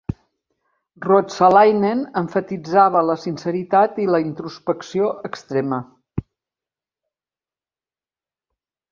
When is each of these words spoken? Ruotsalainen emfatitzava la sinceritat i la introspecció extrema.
Ruotsalainen 1.07 1.99
emfatitzava 2.21 3.03
la 3.09 3.15
sinceritat 3.23 3.99
i 4.05 4.07
la 4.15 4.21
introspecció 4.29 5.11
extrema. 5.29 5.79